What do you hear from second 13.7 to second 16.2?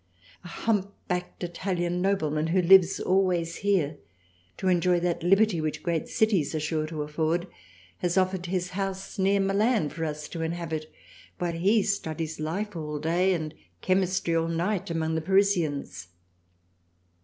Chemistry all Night among the Parisians.